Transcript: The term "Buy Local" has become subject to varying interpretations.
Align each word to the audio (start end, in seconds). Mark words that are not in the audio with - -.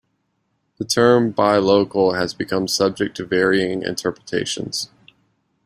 The 0.79 0.83
term 0.83 1.29
"Buy 1.29 1.57
Local" 1.57 2.13
has 2.13 2.33
become 2.33 2.67
subject 2.67 3.15
to 3.17 3.23
varying 3.23 3.83
interpretations. 3.83 4.89